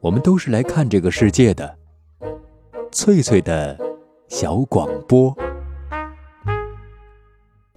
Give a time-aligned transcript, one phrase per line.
[0.00, 1.76] 我们都是来看这个世界的。
[2.92, 3.76] 翠翠的
[4.28, 5.36] 小广播，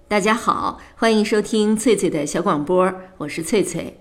[0.06, 3.98] 大家好，欢迎收听翠翠的小广播，我是翠翠。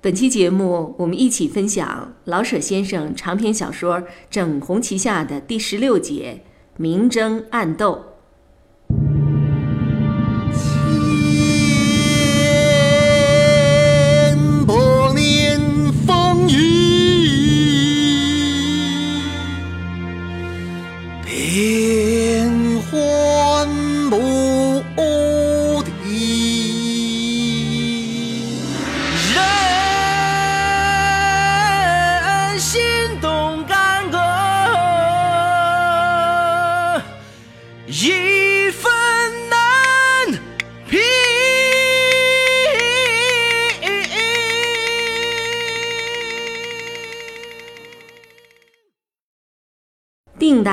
[0.00, 4.00] 本期节目，我们一起分享老舍先生长篇小说
[4.30, 6.42] 《整红旗下》的第十六节
[6.78, 8.02] 《明争暗斗》。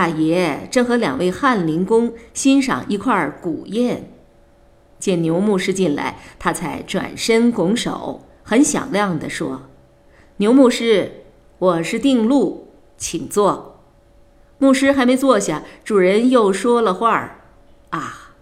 [0.10, 4.04] 爷正和两位翰林公欣赏一块古砚，
[5.00, 9.70] 见牛牧师进来，他才转身拱手，很响亮地说
[10.38, 11.24] ：“牛牧师，
[11.60, 13.82] 我是定禄，请坐。”
[14.60, 17.40] 牧师还没坐下，主人又说了话儿
[17.92, 18.34] ：“啊，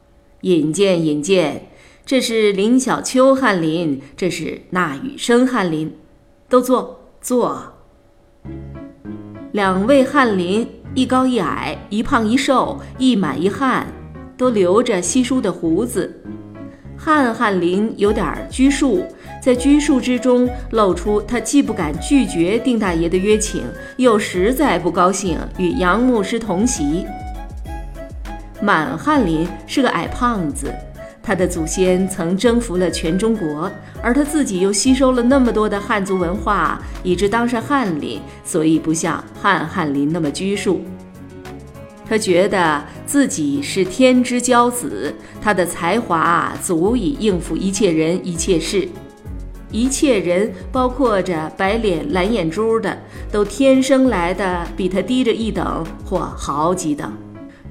[0.42, 1.70] 引荐引荐，
[2.06, 5.96] 这是林小秋翰林，这是那雨生翰林，
[6.50, 7.74] 都坐坐。”
[9.54, 10.77] 两位翰林。
[10.98, 13.86] 一高一矮，一胖一瘦，一满一汉，
[14.36, 16.12] 都留着稀疏的胡子。
[16.98, 19.06] 汉翰林有点拘束，
[19.40, 23.62] 在拘束之中露出他既不敢拒绝丁大爷的约请，
[23.98, 27.06] 又实在不高兴与杨牧师同席。
[28.60, 30.74] 满翰林是个矮胖子。
[31.28, 33.70] 他的祖先曾征服了全中国，
[34.02, 40.80] 而他自己又吸收了那么多的汉族文化，以致当上翰林，所以不像汉翰林那么拘束。
[42.08, 48.88] 他觉得自己是天之骄子，他的才华足以应付一切人一切事，
[49.70, 52.98] 一切人包括着白脸蓝眼珠的，
[53.30, 57.12] 都天生来的比他低着一等或好几等。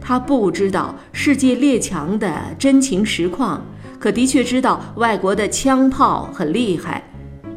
[0.00, 3.64] 他不知道世界列强的真情实况，
[3.98, 7.02] 可的确知道外国的枪炮很厉害，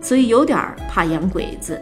[0.01, 0.57] 所以有点
[0.89, 1.79] 怕洋鬼子。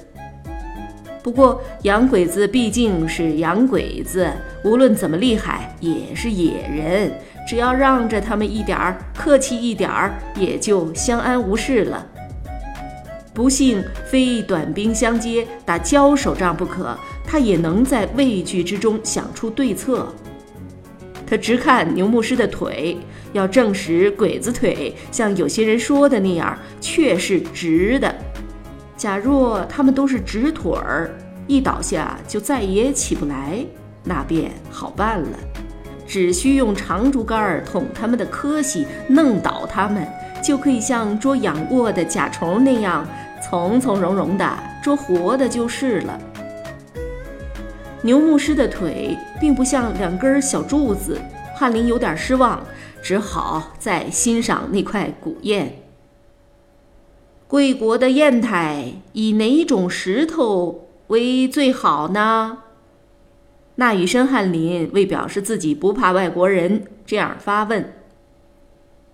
[1.24, 4.32] 不过洋鬼子毕竟是洋鬼子，
[4.64, 7.12] 无论怎么厉害也是野人，
[7.46, 12.06] 只要让着他们一点儿，客气一点儿，也就相安无事了。
[13.34, 20.08] 不幸非短兵相接打交手仗不可，他也能在畏惧之中想出对策。
[21.30, 22.98] 他直看牛牧师的腿，
[23.34, 28.16] 要证实鬼子腿像有些人说的那样，确是直的。
[28.96, 31.12] 假若他们都是直腿儿，
[31.46, 33.64] 一倒下就再也起不来，
[34.04, 35.38] 那便好办了。
[36.08, 40.08] 只需用长竹竿捅他们的磕膝，弄倒他们，
[40.42, 43.06] 就可以像捉养过的甲虫那样，
[43.44, 46.18] 从从容容的捉活的就是了。
[48.08, 51.20] 牛牧师的腿并不像两根小柱子，
[51.54, 52.66] 翰林有点失望，
[53.04, 55.70] 只好再欣赏那块古砚。
[57.50, 62.60] 贵国的砚台以哪种石头为最好呢？
[63.76, 67.94] 那羽生翰林为表示自己不怕外国人，这样发问。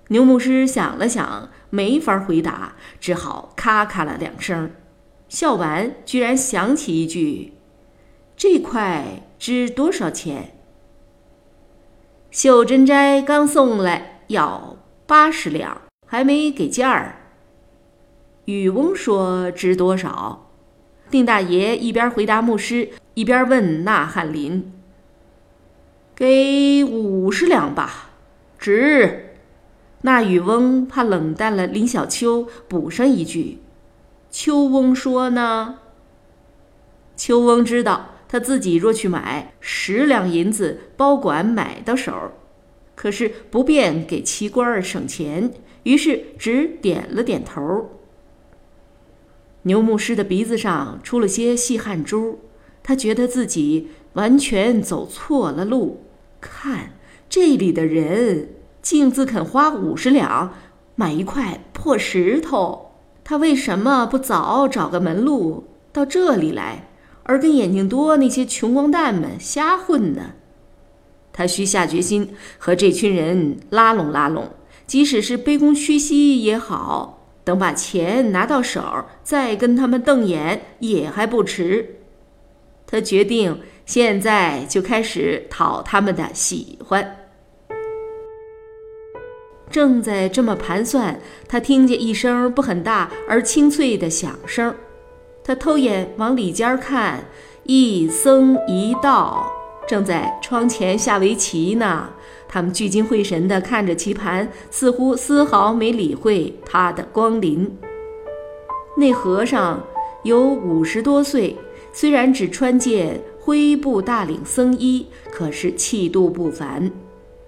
[0.09, 4.69] 牛牧师想了想，没法回答，只好咔咔了两声，
[5.27, 7.53] 笑完居然想起一句。
[8.45, 10.53] 这块值多少钱？
[12.29, 14.75] 秀珍斋刚送来，要
[15.07, 17.15] 八十两，还没给价儿。
[18.43, 20.49] 雨翁说值多少？
[21.09, 24.73] 丁大爷一边回答牧师，一边问那翰林
[26.13, 28.09] ：“给五十两吧，
[28.59, 29.37] 值。”
[30.03, 33.59] 那雨翁怕冷淡了林小秋，补上一句
[34.29, 35.79] ：“秋翁说呢？”
[37.15, 38.09] 秋翁知道。
[38.33, 42.31] 他自己若去买十两银子，包管买到手，
[42.95, 45.53] 可是不便给旗官儿省钱，
[45.83, 47.91] 于是只点了点头。
[49.61, 52.39] 牛牧师的鼻子上出了些细汗珠，
[52.81, 56.01] 他觉得自己完全走错了路。
[56.41, 56.93] 看
[57.29, 58.49] 这里的人，
[58.81, 60.55] 竟自肯花五十两
[60.95, 62.93] 买一块破石头，
[63.23, 66.87] 他为什么不早找个门路到这里来？
[67.23, 70.33] 而跟眼睛多那些穷光蛋们瞎混呢，
[71.31, 74.51] 他需下决心和这群人拉拢拉拢，
[74.85, 81.95] 即使是卑躬屈膝也好，等把钱拿到手，再跟他们瞪眼也还不迟。
[82.85, 87.17] 他决定现在就开始讨他们的喜欢。
[89.71, 94.75] 正在这么盘算，他听见一声不很大而清脆的响声。
[95.43, 97.25] 他偷眼往里间看，
[97.63, 99.45] 一僧一道
[99.87, 102.09] 正在窗前下围棋呢。
[102.47, 107.69] 他们聚精会神地看着棋盘，似乎丝毫没理会他的光临。
[108.95, 109.83] 那和尚
[110.21, 111.57] 有五十多岁，
[111.91, 116.91] 虽然只穿件灰布大领僧衣，可是气度不凡。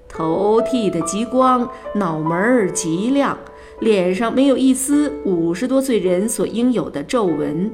[0.09, 3.38] 头剃得极光，脑门儿极亮，
[3.80, 7.71] 脸上没有一丝五十多岁人所应有的皱纹。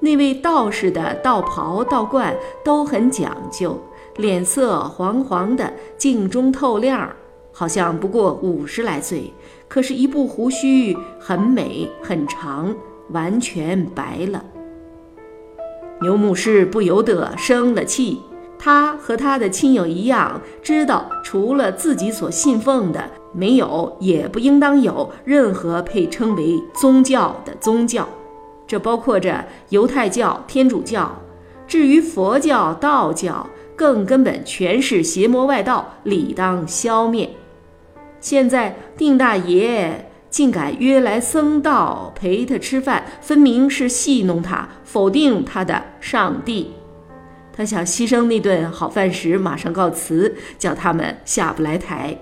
[0.00, 3.80] 那位道士的道袍、道冠都很讲究，
[4.16, 7.10] 脸色黄黄的，镜中透亮，
[7.52, 9.32] 好像不过五十来岁。
[9.68, 12.74] 可是，一部胡须很美很长，
[13.10, 14.44] 完全白了。
[16.02, 18.20] 牛牧师不由得生了气。
[18.58, 28.08] 他和他的亲友一样，知道除了自己所信奉的，没有也不应当有任何配称为宗教的宗教，
[28.66, 31.20] 这包括着犹太教、天主教。
[31.66, 37.30] 至于佛教、道教，更根本全是邪魔外道，理当消灭。
[38.20, 46.72] 现在定大爷竟敢约来僧道陪他吃饭，分明是戏弄他，否定他的上帝。
[47.52, 52.16] 他想牺牲那顿好饭时，马上告辞，叫他们下不来台。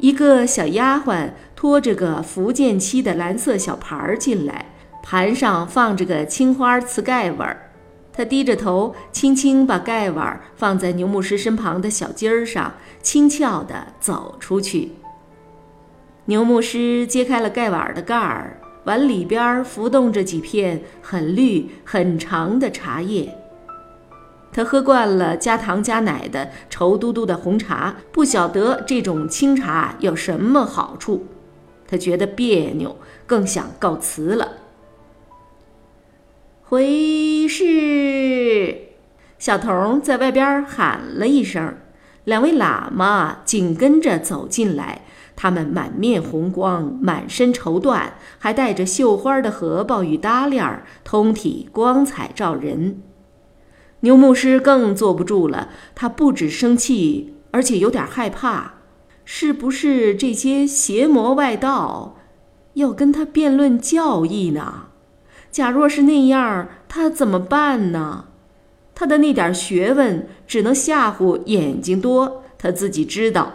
[0.00, 4.64] 一个小丫鬟拖着个福建漆的蓝色小盘儿进来，
[5.02, 7.70] 盘上放着个青花瓷盖碗儿。
[8.10, 14.92] 她低着头，轻轻把盖碗放在牛牧师身旁的小鸡儿上，轻巧地走出去。
[16.24, 23.36] 牛牧师揭开了盖碗的盖儿，碗里边浮动着几片很绿、很长的茶叶。
[24.52, 31.26] 他喝惯了加糖加奶的稠嘟嘟的红茶，不晓得这种清茶有什么好处。
[31.86, 34.52] 他觉得别扭，更想告辞了。
[36.64, 38.76] 回事，
[39.38, 41.74] 小童在外边喊了一声，
[42.24, 45.02] 两位喇嘛紧跟着走进来。
[45.34, 53.00] 他们满面红光，满身绸缎，还带着绣花的荷包与搭链儿，通体光彩照人。
[54.00, 58.74] 牛牧师更坐不住了，他不止生气，而且有点害怕。
[59.24, 62.16] 是不是这些邪魔外道
[62.74, 64.86] 要跟他辩论教义呢？
[65.52, 68.24] 假若是那样，他怎么办呢？
[68.94, 73.52] 他的那点学问只能吓唬眼睛多，他自己知道。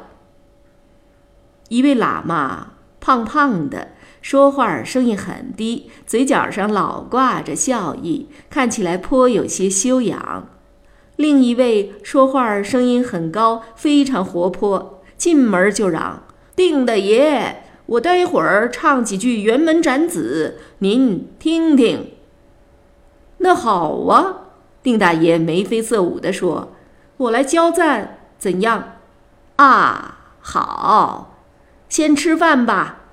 [1.70, 3.90] 一位喇嘛，胖胖的。
[4.26, 10.48] 说话声音很低，嘴角上老挂着笑意，看起来颇有些修养。
[11.16, 16.24] 另一位说话声音很高，非常活泼，进门就嚷
[16.58, 22.14] ：“定大爷，我待会儿唱几句辕门斩子，您听听。”
[23.38, 24.38] 那好啊，
[24.82, 26.74] 定大爷眉飞色舞地说
[27.18, 28.96] ：“我来交赞，怎样？”
[29.58, 31.38] 啊，好，
[31.88, 33.04] 先吃饭吧。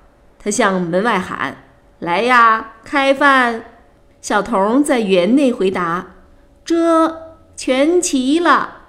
[0.43, 1.55] 他向门外喊
[1.99, 3.63] ：“来呀，开饭！”
[4.21, 6.07] 小童在园内回答
[6.65, 8.81] ：“这全齐了，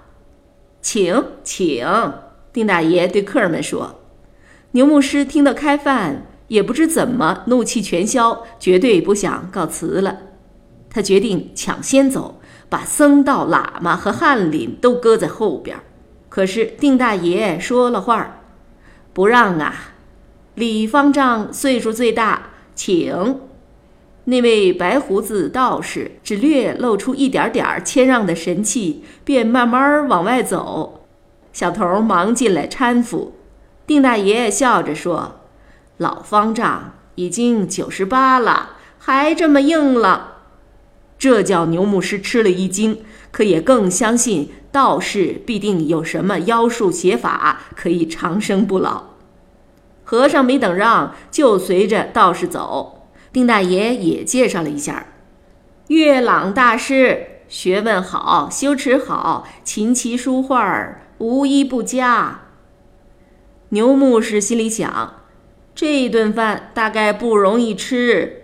[0.81, 1.87] 请请。”
[2.51, 4.01] 丁大爷对客人们说。
[4.71, 10.17] 牛牧师听到开饭，也不知怎么怒气全消，绝对不想告辞了。
[10.89, 15.77] 他决定抢先走，把僧道、喇嘛和翰林都搁在后边。
[16.27, 18.41] 可是丁大爷说了话
[19.13, 19.94] 不让啊。
[20.55, 23.41] 李方丈岁数最大，请。
[24.23, 31.05] 那位白胡子道士只略露出一点点谦让的神气，便慢慢往外走。
[31.51, 33.35] 小童忙进来搀扶。
[33.85, 35.41] 丁大爷笑着说
[35.97, 40.37] ：“老方丈已经九十八了，还这么硬了。”
[41.19, 42.99] 这叫牛牧师吃了一惊，
[43.31, 49.14] 可也更相信道士必定有什么妖术邪法，可以长生不老。
[50.05, 53.09] 和尚没等让，就随着道士走。
[53.33, 55.07] 丁大爷也介绍了一下：
[55.87, 62.41] 月朗大师学问好，修持好，琴棋书画无一不佳。
[63.69, 65.15] 牛牧师心里想：
[65.73, 68.43] 这顿饭大概不容易吃。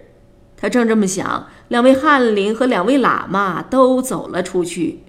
[0.57, 5.03] 他正这么想，两位翰林和两位喇嘛都走了出去。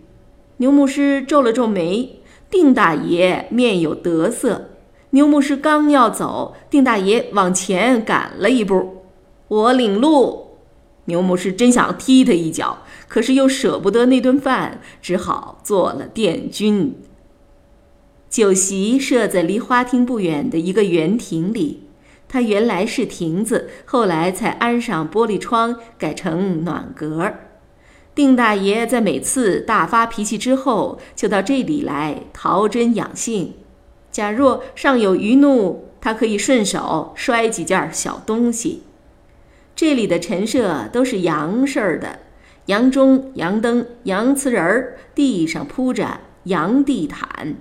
[0.59, 4.72] 牛牧师皱了皱眉，丁大爷面有得色。
[5.14, 9.04] 牛牧师刚要走，丁大爷往前赶了一步。
[9.49, 10.57] 我领路。
[11.04, 12.78] 牛牧师真想踢他一脚，
[13.09, 16.95] 可是又舍不得那顿饭，只好做了殿军。
[18.31, 21.83] 酒席设在离花厅不远的一个园亭里，
[22.26, 27.35] 它原来是亭子，后来才安上玻璃窗，改成暖阁。
[28.14, 33.52] 丁大爷在每次大发脾气之后，就到这里来陶真养性。
[34.12, 38.85] 假若尚有余怒，他可以顺手摔几件小东西。
[39.75, 42.21] 这里的陈设都是洋式儿的，
[42.66, 47.57] 洋钟、洋灯、洋瓷人儿，地上铺着洋地毯。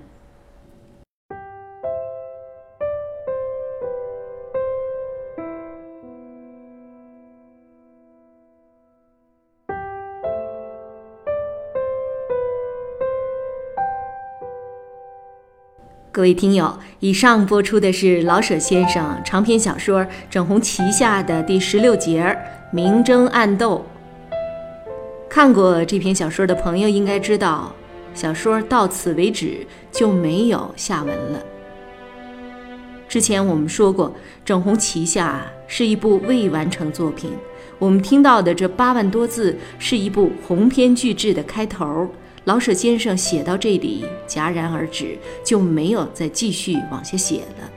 [16.13, 22.22] 各位听友，以上播出的是老舍先生长篇小说《整红旗下》的第十六节
[22.70, 23.86] 《明争暗斗》。
[25.30, 27.74] 看过这篇小说的朋友应该知道，
[28.13, 31.39] 小说到此为止就没有下文了。
[33.08, 34.10] 之前我们说过，
[34.44, 35.41] 《整红旗下》
[35.74, 37.32] 是一部未完成作品，
[37.80, 42.10] 我们听到的这八万多字是一部鸿篇巨制的开头。
[42.45, 47.69] 老舍先生写到这里戛然而止，就没有再继续往下写了。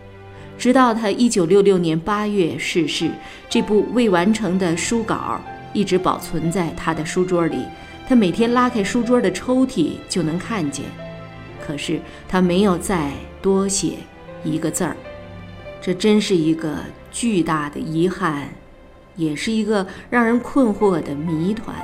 [0.57, 3.11] 直到他一九六六年八月逝世，
[3.49, 5.39] 这部未完成的书稿
[5.75, 7.59] 一直保存在他的书桌里。
[8.09, 10.85] 他每天拉开书桌的抽屉就能看见，
[11.67, 13.11] 可是他没有再
[13.43, 13.95] 多写
[14.45, 14.97] 一个字儿。
[15.83, 16.77] 这真是一个
[17.11, 18.49] 巨大的遗憾，
[19.17, 21.75] 也是一个让人困惑的谜团。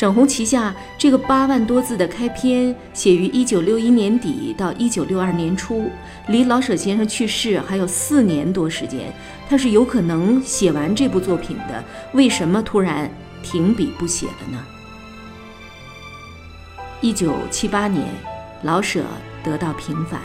[0.00, 5.90] 整红旗下这个八万多字的开篇，写于一九六一年底到一九六二年初，
[6.28, 9.12] 离老舍先生去世还有四年多时间，
[9.46, 11.84] 他是有可能写完这部作品的。
[12.14, 13.10] 为什么突然
[13.42, 14.64] 停笔不写了呢？
[17.02, 18.02] 一九七八年，
[18.62, 19.04] 老舍
[19.44, 20.22] 得到平反。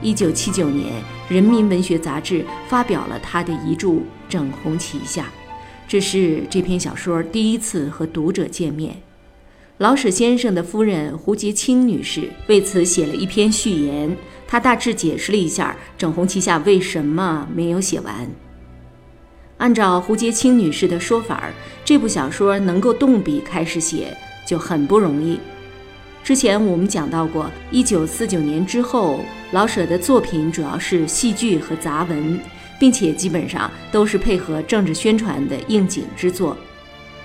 [0.00, 0.94] 一九七九年，
[1.28, 3.88] 《人民文学》杂志发表了他的遗著
[4.30, 5.24] 《整红旗下》，
[5.86, 8.96] 这是这篇小说第一次和读者见面。
[9.80, 14.14] 老舍先生的夫人胡洁清女士为此写了一篇序言，
[14.46, 18.28] 她大致解释了一下《整红旗下》为什么没有写完。
[19.56, 21.48] 按照胡洁清女士的说法，
[21.82, 24.14] 这部小说能够动笔开始写
[24.46, 25.40] 就很不容易。
[26.22, 29.20] 之前我们讲到过，一九四九年之后，
[29.52, 32.38] 老舍的作品主要是戏剧和杂文，
[32.78, 36.54] 并且基本上都是配合政治宣传的应景之作，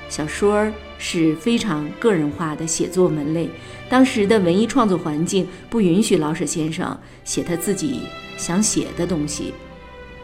[0.07, 0.65] 小说。
[1.07, 3.47] 是非常个人化的写作门类。
[3.88, 8.00] 当时的文艺创作环境不允许老舍先生写他自己
[8.38, 9.53] 想写的东西。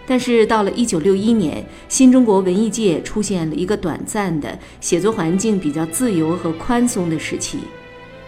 [0.07, 7.59] 但是到了1961年，新中国文艺界出现了一个短暂的写作环境比较自由和宽松的时期。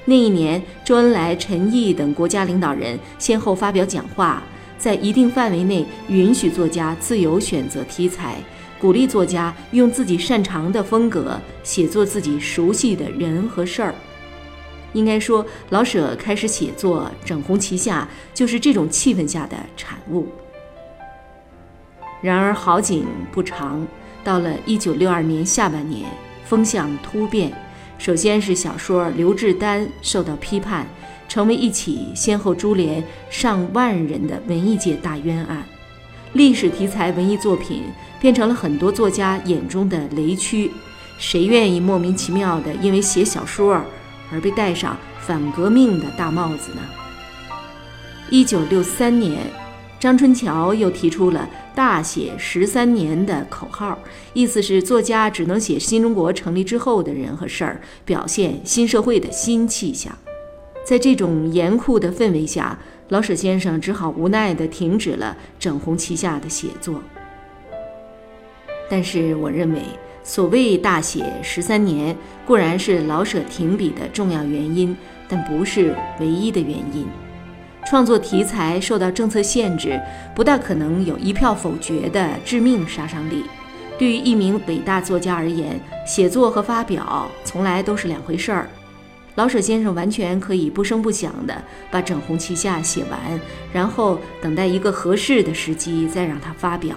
[0.05, 4.43] 那一年，周恩来、陈毅等国家领导人先后发表讲话，
[4.77, 8.35] 在一定范围内允许作家自由选择题材。
[8.83, 13.95] 鼓励作家用自己擅长的风格写作自己熟悉的人和事儿。
[14.91, 18.05] 应该说，老舍开始写作《整红旗下》
[18.37, 20.27] 就是这种气氛下的产物。
[22.21, 23.87] 然而好景不长，
[24.21, 26.11] 到了1962年下半年，
[26.43, 27.53] 风向突变。
[27.97, 30.85] 首先是小说《刘志丹》受到批判，
[31.29, 35.63] 成为一起先后株连上万人的文艺界大冤案。
[36.33, 37.83] 历史题材文艺作品。
[38.23, 40.71] 变成了很多作家眼中的雷区，
[41.19, 43.81] 谁愿意莫名其妙的因为写小说
[44.31, 46.79] 而被戴上反革命的大帽子呢？
[48.29, 49.41] 一九六三年，
[49.99, 53.99] 张春桥又提出了“大写十三年”的口号，
[54.31, 60.17] 意思是作家只能写新中国成立之后的人和事儿，表现新社会的新气象。
[60.85, 62.79] 在这种严酷的氛围下，
[63.09, 67.01] 老舍先生只好无奈地停止了《整红旗下》的写作。
[68.89, 69.81] 但是，我认为
[70.23, 74.95] 所谓大写十三年固然是老舍停笔的重要原因，
[75.27, 77.07] 但不是唯一的原因。
[77.85, 79.99] 创作题材受到政策限制，
[80.33, 83.43] 不大可能有一票否决的致命杀伤力。
[83.99, 88.69] 对于一名伟大作家而言，写作和发表从来都是两回事儿。
[89.35, 93.19] 老舍先生完全可以不声不响地把《整红旗下》写完，
[93.71, 96.95] 然后等待一个合适的时机再让它发表。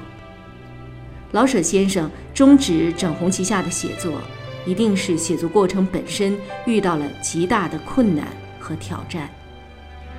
[1.32, 4.20] 老舍先生终止整红旗下的写作，
[4.66, 8.26] 一定是写作过程本身遇到了极大的困难
[8.60, 9.28] 和挑战。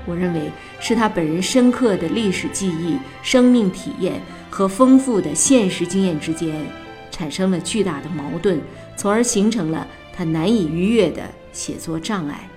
[0.05, 6.65] 我认为是他本人深刻的历史记忆、生命体验和丰富的现实经验之间
[7.11, 8.59] 产生了巨大的矛盾，
[8.95, 12.49] 从而形成了他难以逾越的写作障碍。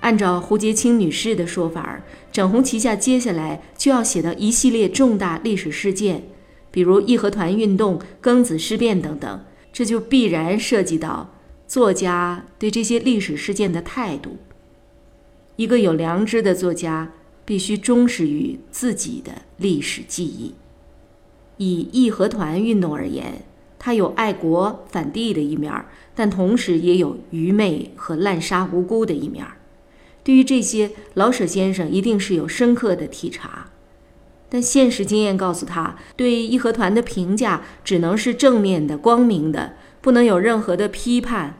[0.00, 2.00] 按照胡洁清女士的说法，
[2.32, 6.24] 整红旗下接下来就要写到一系列重大历史事件，
[6.70, 11.34] 比如义和团运动、庚子事变等等，这就必然涉及到
[11.66, 14.38] 作家对这些历史事件的态度。
[15.56, 17.12] 一个有良知的作家
[17.44, 20.54] 必须忠实于自己的历史记忆。
[21.58, 23.44] 以义和团运动而言，
[23.80, 25.72] 他有爱国反帝的一面，
[26.14, 29.44] 但同时也有愚昧和滥杀无辜的一面。
[30.22, 33.70] 对于这些，老舍先生一定是有深刻的体察，
[34.50, 39.72] 但现实经验告诉他，对义和团的评价只能是正面的、光明的，
[40.02, 41.56] 不能有任何的批判。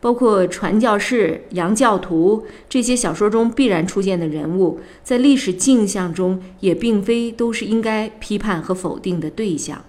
[0.00, 9.84] 包括传教士、洋教徒这些小说中必然出现的人物，在历史镜像中也并非都是应该批判和否定的对象。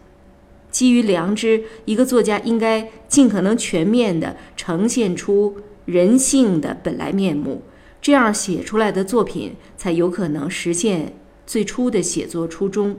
[0.71, 7.61] 基于良知，一个作家应该尽可能全面地呈现出人性的本来面目。
[8.01, 11.13] 这样写出来的作品才有可能实现
[11.45, 12.97] 最初的写作初衷，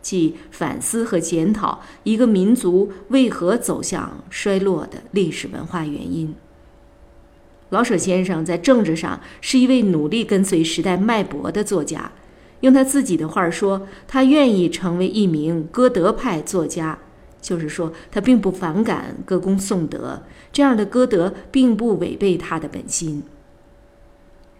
[0.00, 6.34] 即反思和检讨一个民族为何走向衰落的历史文化原因。
[7.68, 12.10] 老舍先生在政治上是一位努力跟随时代脉搏的作家，
[12.60, 16.98] 用他自己的话说，他愿意成为一名歌德派作家，
[17.40, 23.22] 就是说他并不反感歌功颂德，这样的歌德并不违背他的本心。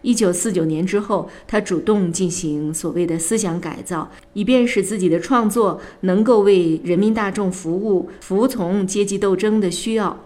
[0.03, 10.19] 一九四九年之后，他主动进行所谓的思想改造，以便使自己的创作能够为人民大众服务，服从阶级斗争的需要。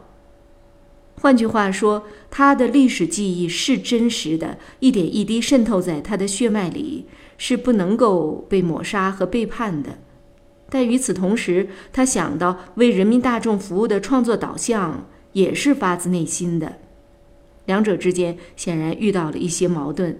[1.20, 9.98] 换句话说，他的历史记忆是真实的，一点一滴渗透在他的血脉里，是不能够被抹杀和背叛的。
[10.70, 16.76] 但与此同时，他想到为人民大众服务的创作导向也是发自内心的。
[17.66, 20.18] 两者之间显然遇到了一些矛盾。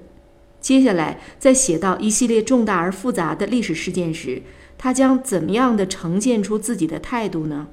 [0.60, 4.42] 接下来，在写到一系列重大而复杂的历史事件时，
[4.78, 7.68] 他将怎么样的呈现出自己的态度呢？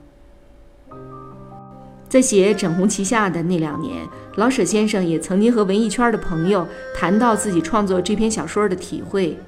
[2.11, 9.39] 在写《整红旗下》的那两年，老舍先生也曾经和文艺圈的朋友谈到自己创作这篇小说的体会。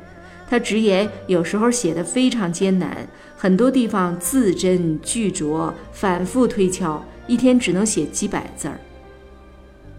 [0.49, 8.79] 他直言，有时候写得非常艰难，很多地方字斟句酌，反复推敲，一天只能写几百字儿。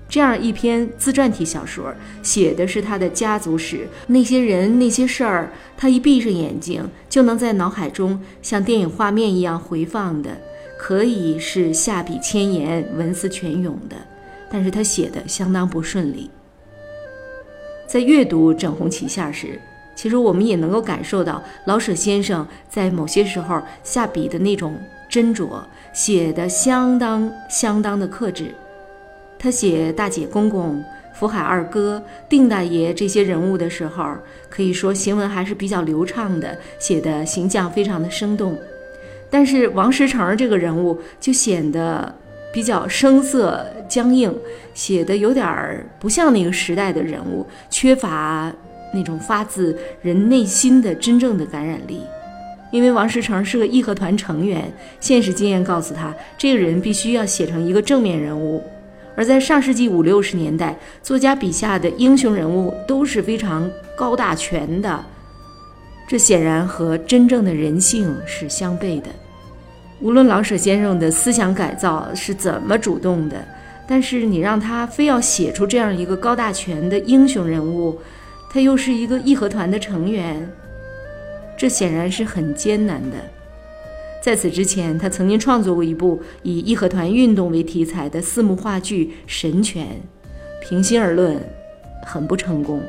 [0.08, 10.30] 这样一篇自传体小说，写的是他的家族史，那些人那些事儿，他一闭上眼睛就能在脑海中像电影画面一样回放的，
[10.78, 13.96] 可以是下笔千言、文思泉涌的。
[14.50, 16.30] 但是他写的相当不顺利。
[17.86, 19.60] 在阅读《整红旗下》时，
[19.96, 24.76] 其实我们也能够感受到老舍先生在某些时候下笔的那种
[25.10, 25.60] 斟酌，
[25.92, 28.54] 写的相当相当的克制。
[29.38, 30.82] 他写大姐公公、
[31.12, 34.16] 福海二哥、定大爷这些人物的时候，
[34.48, 38.56] 可以说行文还是比较流畅的，写的形象非常的生动。
[39.30, 42.14] 但是王石成这个人物就显得
[42.52, 44.32] 比较生涩僵硬，
[44.74, 48.52] 写的有点儿不像那个时代的人物，缺乏
[48.92, 52.00] 那种发自人内心的真正的感染力。
[52.70, 58.62] 因为王石成是个义和团成员，现实经验告诉他，这个人必须要写成一个正面人物。
[59.16, 65.04] 而在上世纪五六十年代，作家笔下的英雄人物都是非常高大全的，
[66.06, 69.08] 这显然和真正的人性是相悖的。
[70.00, 73.36] 无论老舍先生的思想改造是怎么主动的，
[73.88, 77.98] 但是你让他非要写出这样一个高大全的英雄人物，
[78.50, 80.46] 他又是一个义和团的成员，
[81.56, 83.16] 这显然是很艰难的。
[84.22, 89.86] 在此之前，他曾经创作过一部以义和团运动为题材的四幕话剧《神拳》，
[90.66, 91.38] 平心而论，
[92.04, 92.82] 很不成功。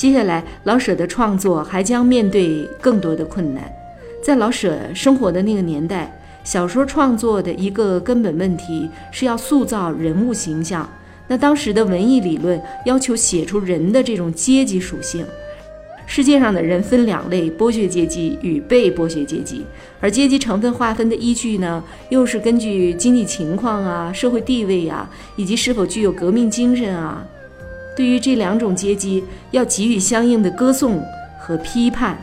[0.00, 3.70] 接下来，老舍的创作还将面对更多的困难。
[4.22, 10.88] 在老舍生活的那个年代，小说创作的一个根本问题是要塑造人物形象。
[11.28, 15.22] 那当时的文艺理论要求写出人的这种阶级属性。
[16.06, 19.66] 世界上的人分两类：剥削阶级与被剥削阶级。
[20.00, 27.22] 而阶级成分划分的依据呢，又是根据经济情况啊、社会地位啊，以及是否具有革命精神啊。
[27.96, 31.02] 对于这两种阶级，要给予相应的歌颂
[31.38, 32.16] 和批判。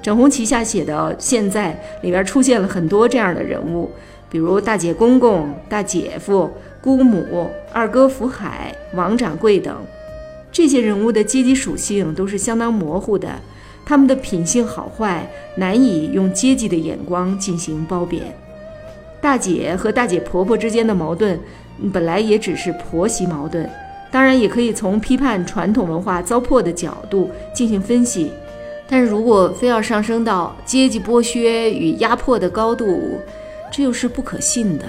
[0.00, 3.90] 整红旗下写的现在里边出现了很多这样的人物，
[4.30, 9.76] 比如大姐公公、大姐夫、姑母、二哥福海、王掌柜等。
[10.50, 13.28] 这些人物的阶级属性都是相当模糊的，
[13.84, 18.22] 他们的品性好坏难以用阶级的眼光进行褒贬。
[19.20, 21.38] 大姐和大姐婆婆之间的矛盾，
[21.92, 23.68] 本来也只是婆媳矛盾，
[24.10, 28.30] 当然也可以从批判传统文化糟粕的角度进行分析。
[28.88, 33.20] 但是如果非要上升到阶级剥削与压迫的高度，
[33.70, 34.84] 这又是不可信的。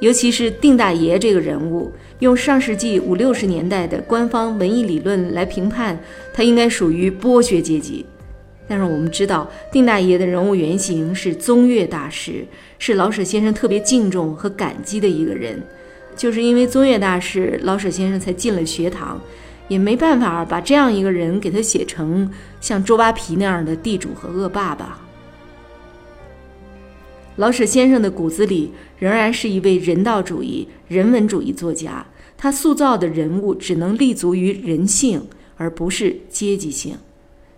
[0.00, 5.98] 尤其是定大爷这个人物，用上世纪五六十年代的官方文艺理论来评判，
[6.32, 8.04] 他应该属于剥削阶级。
[8.68, 12.46] 但是我们知道，定大爷的人物原型是宗岳大师，
[12.78, 15.60] 是老舍先生特别敬重和感激的一个人。
[16.16, 19.20] 就是因为宗岳大师，老舍先生才进了学堂。
[19.68, 22.28] 也没办法把这样一个人给他写成
[22.60, 25.00] 像周扒皮那样的地主和恶霸吧。
[27.36, 32.04] 老舍先生的骨子里仍然是一位人道主义、人文主义作家，
[32.36, 35.22] 他塑造的人物只能立足于人性，
[35.56, 36.96] 而不是阶级性。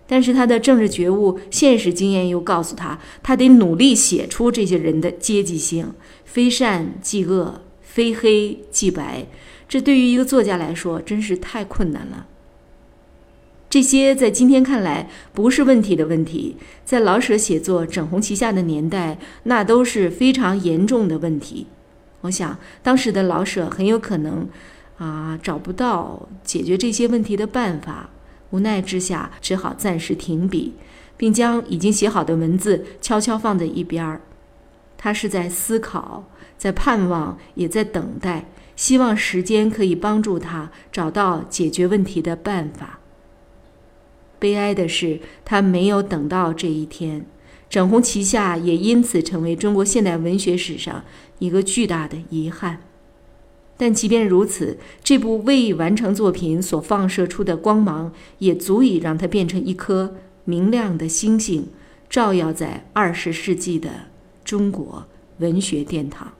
[0.06, 5.94] 但是他的政治觉悟、现实经验又告诉他，他得努力写出这些人的阶级性，
[6.26, 9.26] 非善即恶，非黑即白。
[9.68, 12.26] 这对于一个作家来说真是太困难了。
[13.68, 21.66] 这些在今天看来不是问题的问题，在老舍写作《整红旗下》的年代，那都是非常严重的问题。
[22.22, 24.48] 我想，当时的老舍很有可能
[24.98, 28.08] 啊找不到解决这些问题的办法，
[28.50, 30.74] 无奈之下只好暂时停笔，
[31.16, 34.20] 并将已经写好的文字悄悄放在一边儿。
[34.98, 36.24] 他是在思考，
[36.62, 38.44] 在盼望，也在等待。
[38.76, 43.00] 希望时间可以帮助他找到解决问题的办法。
[44.38, 47.20] 悲哀的是，他没有等到这一天，
[47.68, 51.02] 《整红旗下》也因此成为中国现代文学史上
[51.40, 52.82] 一个巨大的遗憾。
[53.76, 61.70] 但即便如此，这部未完成作品所放射出的光芒，也足以让它变成一颗明亮的星星，
[62.08, 63.90] 照耀在二十世纪的
[64.44, 66.32] 中国文学殿堂。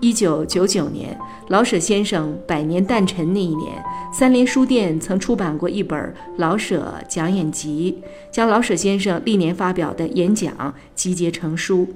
[0.00, 1.16] 一九九九年，
[1.48, 3.72] 老舍先生百年诞辰那一年，
[4.10, 5.98] 三联书店曾出版过一本
[6.38, 8.00] 《老舍讲演集》，
[8.34, 11.86] 将老舍先生历年发表的演讲集结成书。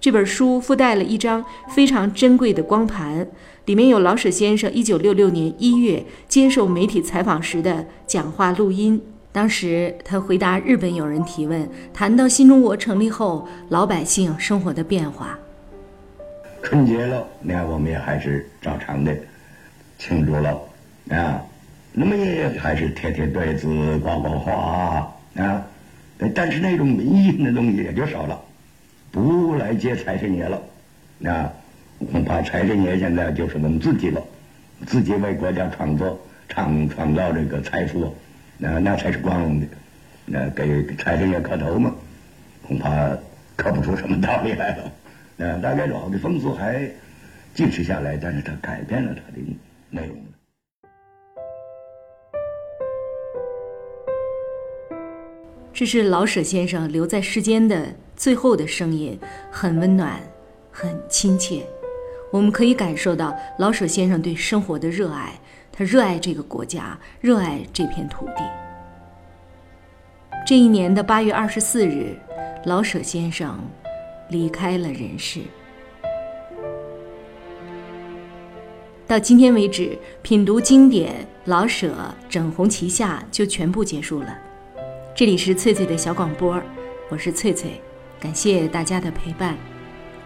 [0.00, 3.28] 这本书附带了一张非常珍贵的光盘，
[3.66, 9.00] 里面有老舍先生一九六六年一月接受媒体采访时的讲话录音。
[9.32, 15.38] 当时他回答日本友人提问，谈到新中国成立后老百姓生活的变化。
[16.64, 19.14] 春节了，你看我们也还是照常的
[19.98, 20.58] 庆祝了
[21.10, 21.44] 啊。
[21.92, 25.66] 那么也还是贴贴对子、挂挂花啊。
[26.34, 28.40] 但是那种迷信的东西也就少了，
[29.12, 30.62] 不来接财神爷了
[31.30, 31.52] 啊。
[32.10, 34.22] 恐怕财神爷现在就是我们自己了，
[34.86, 38.16] 自己为国家创作、创创造这个财富，
[38.56, 39.66] 那那才是光荣的。
[40.24, 41.94] 那给财神爷磕头嘛，
[42.66, 43.10] 恐怕
[43.54, 44.90] 磕不出什么道理来了。
[45.36, 46.88] 呃，大概老的风俗还
[47.54, 49.38] 继持下来，但是它改变了它的
[49.90, 50.16] 内容。
[55.72, 59.18] 这是老舍先生留在世间的最后的声音，
[59.50, 60.20] 很温暖，
[60.70, 61.66] 很亲切。
[62.30, 65.32] 我们可以感受到老舍先生对生活的热爱，
[65.72, 68.44] 他热爱这个国家，热爱这片土地。
[70.46, 72.16] 这一年的八月二十四日，
[72.66, 73.58] 老舍先生。
[74.28, 75.40] 离开了人世。
[79.06, 81.94] 到今天为止，品读经典老舍
[82.28, 84.38] 整红旗下就全部结束了。
[85.14, 86.60] 这里是翠翠的小广播，
[87.10, 87.80] 我是翠翠，
[88.18, 89.56] 感谢大家的陪伴，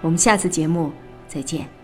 [0.01, 0.93] 我们下次节目
[1.27, 1.78] 再见。